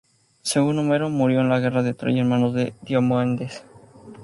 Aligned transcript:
Según 0.41 0.79
Homero, 0.79 1.11
murió 1.11 1.41
en 1.41 1.49
la 1.49 1.59
guerra 1.59 1.83
de 1.83 1.93
Troya 1.93 2.23
a 2.23 2.25
manos 2.25 2.55
de 2.55 2.73
Diomedes. 2.81 3.63